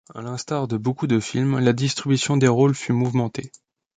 À 0.15 0.23
l'instar 0.23 0.67
de 0.67 0.77
beaucoup 0.77 1.05
de 1.05 1.19
films, 1.19 1.59
la 1.59 1.73
distribution 1.73 2.35
des 2.35 2.47
rôles 2.47 2.73
fut 2.73 2.91
mouvementée. 2.91 3.51